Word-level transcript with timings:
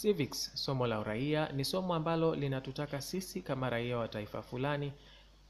Civics, 0.00 0.50
somo 0.54 0.86
la 0.86 1.00
uraia, 1.00 1.52
ni 1.52 1.64
somo 1.64 1.94
ambalo 1.94 2.34
linatutaka 2.34 3.00
sisi 3.00 3.42
kama 3.42 3.70
raia 3.70 3.98
wa 3.98 4.08
taifa 4.08 4.42
fulani 4.42 4.92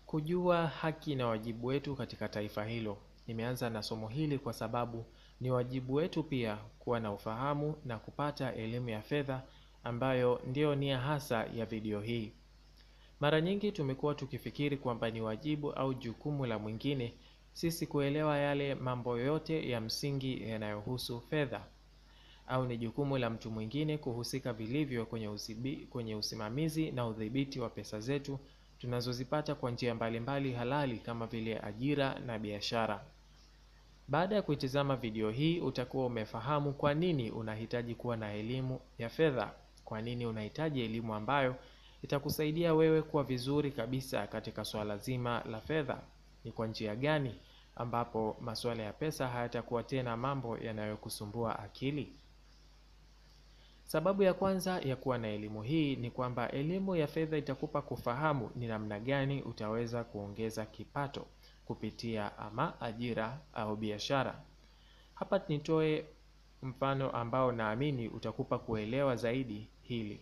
kujua 0.06 0.66
haki 0.66 1.14
na 1.14 1.26
wajibu 1.26 1.66
wetu 1.66 1.96
katika 1.96 2.28
taifa 2.28 2.64
hilo. 2.64 2.98
Nimeanza 3.26 3.70
na 3.70 3.82
somo 3.82 4.08
hili 4.08 4.38
kwa 4.38 4.52
sababu 4.52 5.04
ni 5.40 5.50
wajibu 5.50 5.94
wetu 5.94 6.22
pia 6.22 6.56
kuwa 6.78 7.00
na 7.00 7.12
ufahamu 7.12 7.74
na 7.84 7.98
kupata 7.98 8.54
elimu 8.54 8.88
ya 8.88 9.02
fedha 9.02 9.42
ambayo 9.84 10.40
ndiyo 10.46 10.74
nia 10.74 10.98
hasa 10.98 11.44
ya 11.46 11.66
video 11.66 12.00
hii. 12.00 12.32
Mara 13.20 13.40
nyingi 13.40 13.72
tumekuwa 13.72 14.14
tukifikiri 14.14 14.76
kwamba 14.76 15.10
ni 15.10 15.20
wajibu 15.20 15.72
au 15.72 15.94
jukumu 15.94 16.46
la 16.46 16.58
mwingine 16.58 17.14
sisi 17.52 17.86
kuelewa 17.86 18.38
yale 18.38 18.74
mambo 18.74 19.18
yote 19.18 19.68
ya 19.70 19.80
msingi 19.80 20.48
yanayohusu 20.48 21.20
fedha 21.20 21.64
au 22.50 22.66
ni 22.66 22.76
jukumu 22.78 23.18
la 23.18 23.30
mtu 23.30 23.50
mwingine 23.50 23.98
kuhusika 23.98 24.52
vilivyo 24.52 25.06
kwenye 25.06 25.28
usibi, 25.28 25.76
kwenye 25.76 26.14
usimamizi 26.14 26.90
na 26.90 27.06
udhibiti 27.06 27.60
wa 27.60 27.68
pesa 27.70 28.00
zetu 28.00 28.38
tunazozipata 28.78 29.54
kwa 29.54 29.70
njia 29.70 29.94
mbalimbali 29.94 30.52
halali 30.52 30.98
kama 30.98 31.26
vile 31.26 31.58
ajira 31.62 32.18
na 32.18 32.38
biashara. 32.38 33.04
Baada 34.08 34.34
ya 34.34 34.42
kuitizama 34.42 34.96
video 34.96 35.30
hii 35.30 35.60
utakuwa 35.60 36.06
umefahamu 36.06 36.72
kwa 36.72 36.94
nini 36.94 37.30
unahitaji 37.30 37.94
kuwa 37.94 38.16
na 38.16 38.32
elimu 38.32 38.80
ya 38.98 39.08
fedha, 39.08 39.52
kwa 39.84 40.02
nini 40.02 40.26
unahitaji 40.26 40.80
elimu 40.82 41.14
ambayo 41.14 41.56
itakusaidia 42.02 42.74
wewe 42.74 43.02
kuwa 43.02 43.24
vizuri 43.24 43.70
kabisa 43.70 44.26
katika 44.26 44.64
swala 44.64 44.96
zima 44.98 45.42
la 45.50 45.60
fedha. 45.60 46.00
Ni 46.44 46.52
kwa 46.52 46.66
njia 46.66 46.96
gani 46.96 47.34
ambapo 47.76 48.36
masuala 48.40 48.82
ya 48.82 48.92
pesa 48.92 49.28
hayatakuwa 49.28 49.82
tena 49.82 50.16
mambo 50.16 50.58
yanayokusumbua 50.58 51.58
akili? 51.58 52.12
Sababu 53.90 54.22
ya 54.22 54.34
kwanza 54.34 54.78
ya 54.80 54.96
kuwa 54.96 55.18
na 55.18 55.28
elimu 55.28 55.62
hii 55.62 55.96
ni 55.96 56.10
kwamba 56.10 56.50
elimu 56.50 56.96
ya 56.96 57.06
fedha 57.06 57.36
itakupa 57.38 57.82
kufahamu 57.82 58.50
ni 58.56 58.66
namna 58.66 59.00
gani 59.00 59.42
utaweza 59.42 60.04
kuongeza 60.04 60.66
kipato 60.66 61.26
kupitia 61.64 62.38
ama 62.38 62.80
ajira 62.80 63.38
au 63.52 63.76
biashara. 63.76 64.42
Hapa 65.14 65.40
nitoe 65.48 66.04
mfano 66.62 67.10
ambao 67.10 67.52
naamini 67.52 68.08
utakupa 68.08 68.58
kuelewa 68.58 69.16
zaidi 69.16 69.68
hili. 69.82 70.20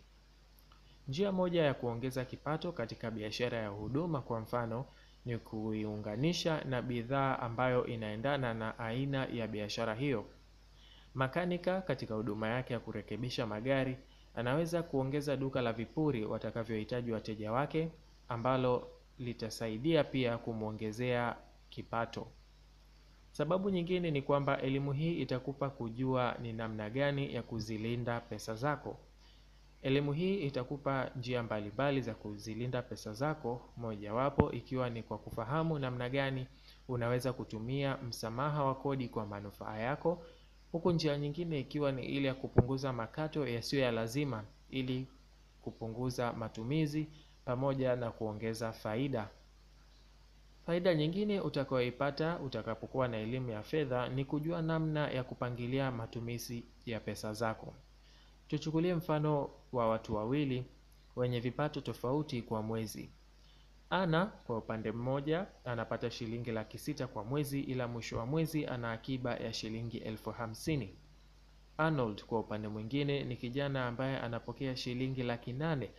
Njia 1.08 1.32
moja 1.32 1.62
ya 1.62 1.74
kuongeza 1.74 2.24
kipato 2.24 2.72
katika 2.72 3.10
biashara 3.10 3.58
ya 3.58 3.68
huduma 3.68 4.20
kwa 4.20 4.40
mfano 4.40 4.84
ni 5.24 5.38
kuiunganisha 5.38 6.64
na 6.64 6.82
bidhaa 6.82 7.38
ambayo 7.38 7.86
inaendana 7.86 8.54
na 8.54 8.78
aina 8.78 9.24
ya 9.26 9.46
biashara 9.46 9.94
hiyo. 9.94 10.24
Makanika 11.18 11.80
katika 11.80 12.14
huduma 12.14 12.48
yake 12.48 12.72
ya 12.72 12.80
kurekebisha 12.80 13.46
magari 13.46 13.96
anaweza 14.34 14.82
kuongeza 14.82 15.36
duka 15.36 15.62
la 15.62 15.72
vipuri 15.72 16.24
watakavyohitaji 16.24 17.12
wateja 17.12 17.52
wake 17.52 17.90
ambalo 18.28 18.88
litasaidia 19.18 20.04
pia 20.04 20.38
kumwongezea 20.38 21.36
kipato. 21.70 22.26
Sababu 23.30 23.70
nyingine 23.70 24.10
ni 24.10 24.22
kwamba 24.22 24.60
elimu 24.60 24.92
hii 24.92 25.20
itakupa 25.20 25.70
kujua 25.70 26.36
ni 26.42 26.52
namna 26.52 26.90
gani 26.90 27.34
ya 27.34 27.42
kuzilinda 27.42 28.20
pesa 28.20 28.54
zako. 28.54 28.96
Elimu 29.82 30.12
hii 30.12 30.34
itakupa 30.34 31.10
njia 31.16 31.42
mbalimbali 31.42 32.00
za 32.00 32.14
kuzilinda 32.14 32.82
pesa 32.82 33.12
zako, 33.12 33.62
mojawapo 33.76 34.52
ikiwa 34.52 34.90
ni 34.90 35.02
kwa 35.02 35.18
kufahamu 35.18 35.78
namna 35.78 36.08
gani 36.08 36.46
unaweza 36.88 37.32
kutumia 37.32 37.96
msamaha 37.96 38.64
wa 38.64 38.74
kodi 38.74 39.08
kwa 39.08 39.26
manufaa 39.26 39.78
yako, 39.78 40.24
huku 40.72 40.90
njia 40.92 41.18
nyingine 41.18 41.60
ikiwa 41.60 41.92
ni 41.92 42.06
ile 42.06 42.28
ya 42.28 42.34
kupunguza 42.34 42.92
makato 42.92 43.46
yasiyo 43.48 43.82
ya 43.82 43.92
lazima 43.92 44.44
ili 44.70 45.06
kupunguza 45.62 46.32
matumizi 46.32 47.08
pamoja 47.44 47.96
na 47.96 48.10
kuongeza 48.10 48.72
faida. 48.72 49.28
Faida 50.66 50.94
nyingine 50.94 51.40
utakayoipata 51.40 52.38
utakapokuwa 52.38 53.08
na 53.08 53.16
elimu 53.16 53.50
ya 53.50 53.62
fedha 53.62 54.08
ni 54.08 54.24
kujua 54.24 54.62
namna 54.62 55.10
ya 55.10 55.24
kupangilia 55.24 55.90
matumizi 55.90 56.64
ya 56.86 57.00
pesa 57.00 57.32
zako. 57.32 57.74
Tuchukulie 58.48 58.94
mfano 58.94 59.50
wa 59.72 59.88
watu 59.88 60.14
wawili 60.14 60.64
wenye 61.16 61.40
vipato 61.40 61.80
tofauti 61.80 62.42
kwa 62.42 62.62
mwezi. 62.62 63.10
Ana 63.90 64.26
kwa 64.26 64.58
upande 64.58 64.92
mmoja 64.92 65.46
anapata 65.64 66.10
shilingi 66.10 66.52
laki 66.52 66.78
sita 66.78 67.06
kwa 67.06 67.24
mwezi 67.24 67.60
ila 67.60 67.88
mwisho 67.88 68.18
wa 68.18 68.26
mwezi 68.26 68.66
ana 68.66 68.92
akiba 68.92 69.36
ya 69.36 69.52
shilingi 69.52 69.98
elfu 69.98 70.30
hamsini. 70.30 70.94
Arnold 71.78 72.24
kwa 72.24 72.40
upande 72.40 72.68
mwingine 72.68 73.24
ni 73.24 73.36
kijana 73.36 73.86
ambaye 73.86 74.18
anapokea 74.18 74.76
shilingi 74.76 75.22
laki 75.22 75.52
nane, 75.52 75.90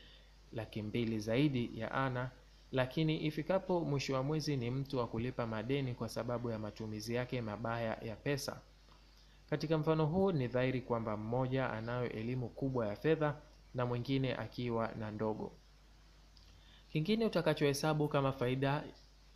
laki 0.53 0.81
mbili 0.81 1.19
zaidi 1.19 1.79
ya 1.79 1.91
Ana, 1.91 2.31
lakini 2.71 3.25
ifikapo 3.25 3.79
mwisho 3.81 4.13
wa 4.13 4.23
mwezi 4.23 4.57
ni 4.57 4.71
mtu 4.71 4.97
wa 4.97 5.07
kulipa 5.07 5.47
madeni 5.47 5.93
kwa 5.95 6.09
sababu 6.09 6.49
ya 6.51 6.59
matumizi 6.59 7.15
yake 7.15 7.41
mabaya 7.41 7.97
ya 8.01 8.15
pesa. 8.15 8.61
Katika 9.49 9.77
mfano 9.77 10.05
huu 10.05 10.31
ni 10.31 10.47
dhahiri 10.47 10.81
kwamba 10.81 11.17
mmoja 11.17 11.69
anayo 11.69 12.09
elimu 12.09 12.49
kubwa 12.49 12.87
ya 12.87 12.95
fedha 12.95 13.35
na 13.73 13.85
mwingine 13.85 14.35
akiwa 14.35 14.91
na 14.99 15.11
ndogo. 15.11 15.51
Kingine 16.91 17.25
utakachohesabu 17.25 18.07
kama 18.07 18.31
faida 18.31 18.83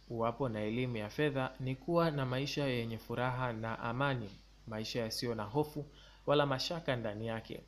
uwapo 0.09 0.49
na 0.49 0.59
elimu 0.61 0.97
ya 0.97 1.09
fedha 1.09 1.51
ni 1.59 1.75
kuwa 1.75 2.11
na 2.11 2.25
maisha 2.25 2.65
yenye 2.65 2.97
furaha 2.97 3.53
na 3.53 3.79
amani, 3.79 4.29
maisha 4.67 4.99
yasiyo 5.01 5.35
na 5.35 5.43
hofu 5.43 5.85
wala 6.25 6.45
mashaka 6.45 6.95
ndani 6.95 7.27
yake. 7.27 7.63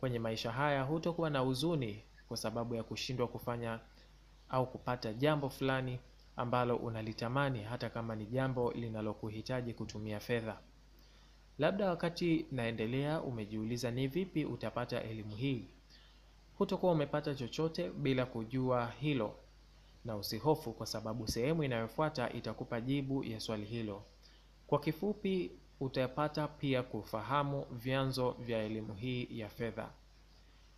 Kwenye 0.00 0.18
maisha 0.18 0.52
haya 0.52 0.82
hutokuwa 0.82 1.30
na 1.30 1.38
huzuni 1.38 2.02
kwa 2.28 2.36
sababu 2.36 2.74
ya 2.74 2.82
kushindwa 2.82 3.28
kufanya 3.28 3.80
au 4.48 4.66
kupata 4.70 5.12
jambo 5.12 5.48
fulani 5.48 5.98
ambalo 6.36 6.76
unalitamani 6.76 7.62
hata 7.62 7.90
kama 7.90 8.16
ni 8.16 8.26
jambo 8.26 8.72
linalokuhitaji 8.72 9.74
kutumia 9.74 10.20
fedha. 10.20 10.58
Labda 11.58 11.88
wakati 11.90 12.46
naendelea 12.52 13.20
umejiuliza 13.20 13.90
ni 13.90 14.06
vipi 14.08 14.44
utapata 14.44 15.02
elimu 15.02 15.36
hii. 15.36 15.68
Hutokuwa 16.58 16.92
umepata 16.92 17.34
chochote 17.34 17.90
bila 17.90 18.26
kujua 18.26 18.86
hilo, 19.00 19.34
na 20.04 20.16
usihofu 20.16 20.72
kwa 20.72 20.86
sababu 20.86 21.28
sehemu 21.28 21.64
inayofuata 21.64 22.32
itakupa 22.32 22.80
jibu 22.80 23.24
ya 23.24 23.40
swali 23.40 23.64
hilo. 23.64 24.02
Kwa 24.66 24.80
kifupi, 24.80 25.50
utapata 25.80 26.48
pia 26.48 26.82
kufahamu 26.82 27.66
vyanzo 27.70 28.30
vya 28.30 28.62
elimu 28.62 28.94
hii 28.94 29.28
ya 29.30 29.48
fedha. 29.48 29.90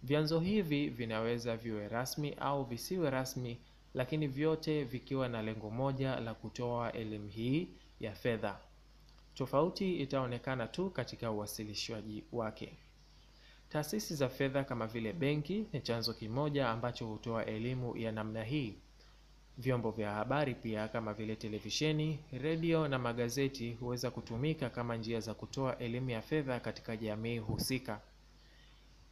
Vyanzo 0.03 0.41
hivi 0.41 0.89
vinaweza 0.89 1.57
viwe 1.57 1.89
rasmi 1.89 2.33
au 2.41 2.65
visiwe 2.65 3.11
rasmi, 3.11 3.59
lakini 3.95 4.27
vyote 4.27 4.85
vikiwa 4.85 5.29
na 5.29 5.43
lengo 5.43 5.71
moja 5.71 6.21
la 6.21 6.35
kutoa 6.35 6.93
elimu 6.93 7.29
hii 7.29 7.69
ya 8.01 8.13
fedha. 8.15 8.59
Tofauti 9.35 9.97
itaonekana 9.97 10.67
tu 10.67 10.91
katika 10.91 11.31
uwasilishwaji 11.31 12.25
wake. 12.33 12.77
Taasisi 13.69 14.15
za 14.15 14.29
fedha 14.29 14.65
kama 14.65 14.87
vile 14.87 15.13
benki 15.13 15.67
ni 15.73 15.81
chanzo 15.81 16.15
kimoja 16.15 16.69
ambacho 16.71 17.07
hutoa 17.07 17.47
elimu 17.47 17.97
ya 17.97 18.13
namna 18.13 18.45
hii. 18.45 18.75
Vyombo 19.59 19.91
vya 19.91 20.11
habari 20.13 20.55
pia 20.55 20.89
kama 20.89 21.15
vile 21.15 21.37
televisheni, 21.37 22.19
redio 22.33 22.89
na 22.89 22.99
magazeti 22.99 23.73
huweza 23.73 24.11
kutumika 24.11 24.71
kama 24.71 24.97
njia 24.97 25.21
za 25.21 25.35
kutoa 25.35 25.79
elimu 25.79 26.11
ya 26.11 26.23
fedha 26.23 26.61
katika 26.61 26.97
jamii 26.97 27.39
husika. 27.39 28.01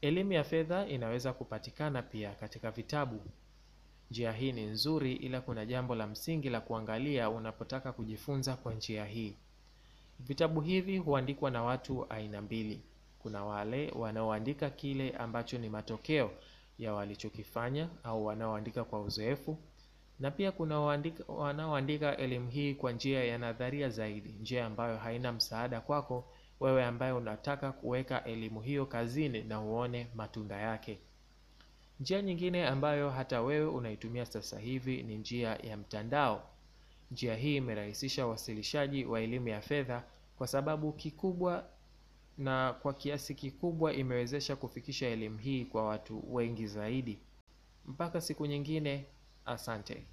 Elimu 0.00 0.32
ya 0.32 0.44
fedha 0.44 0.86
inaweza 0.88 1.32
kupatikana 1.32 2.02
pia 2.02 2.30
katika 2.34 2.70
vitabu. 2.70 3.20
Njia 4.10 4.32
hii 4.32 4.52
ni 4.52 4.62
nzuri 4.66 5.12
ila 5.12 5.40
kuna 5.40 5.66
jambo 5.66 5.94
la 5.94 6.06
msingi 6.06 6.50
la 6.50 6.60
kuangalia 6.60 7.30
unapotaka 7.30 7.92
kujifunza 7.92 8.56
kwa 8.56 8.74
njia 8.74 9.04
hii. 9.04 9.34
Vitabu 10.20 10.60
hivi 10.60 10.98
huandikwa 10.98 11.50
na 11.50 11.62
watu 11.62 12.06
aina 12.12 12.42
mbili. 12.42 12.80
Kuna 13.24 13.44
wale 13.44 13.90
wanaoandika 13.96 14.70
kile 14.70 15.10
ambacho 15.10 15.58
ni 15.58 15.68
matokeo 15.68 16.30
ya 16.78 16.92
walichokifanya 16.94 17.88
au 18.02 18.26
wanaoandika 18.26 18.84
kwa 18.84 19.02
uzoefu, 19.02 19.58
na 20.20 20.30
pia 20.30 20.52
kuna 20.52 20.80
wanaoandika 21.28 22.16
elimu 22.16 22.50
hii 22.50 22.74
kwa 22.74 22.92
njia 22.92 23.24
ya 23.24 23.38
nadharia 23.38 23.88
zaidi, 23.88 24.28
njia 24.40 24.66
ambayo 24.66 24.96
haina 24.96 25.32
msaada 25.32 25.80
kwako 25.80 26.24
wewe 26.60 26.84
ambaye 26.84 27.12
unataka 27.12 27.72
kuweka 27.72 28.24
elimu 28.24 28.60
hiyo 28.60 28.86
kazini 28.86 29.42
na 29.42 29.60
uone 29.60 30.06
matunda 30.14 30.56
yake. 30.56 30.98
Njia 32.00 32.22
nyingine 32.22 32.66
ambayo 32.66 33.10
hata 33.10 33.42
wewe 33.42 33.66
unaitumia 33.66 34.26
sasa 34.26 34.58
hivi 34.58 35.02
ni 35.02 35.16
njia 35.16 35.48
ya 35.62 35.76
mtandao. 35.76 36.50
Njia 37.10 37.34
hii 37.36 37.56
imerahisisha 37.56 38.26
uwasilishaji 38.26 39.04
wa 39.04 39.20
elimu 39.20 39.48
ya 39.48 39.60
fedha 39.60 40.02
kwa 40.38 40.46
sababu 40.46 40.92
kikubwa 40.92 41.64
na 42.38 42.72
kwa 42.72 42.94
kiasi 42.94 43.34
kikubwa 43.34 43.92
imewezesha 43.92 44.56
kufikisha 44.56 45.06
elimu 45.06 45.38
hii 45.38 45.64
kwa 45.64 45.84
watu 45.84 46.34
wengi 46.34 46.66
zaidi. 46.66 47.18
Mpaka 47.86 48.20
siku 48.20 48.46
nyingine, 48.46 49.06
asante. 49.44 50.06